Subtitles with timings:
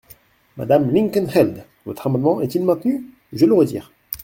[0.57, 3.05] Madame Linkenheld, votre amendement est-il maintenu?
[3.33, 3.93] Je le retire.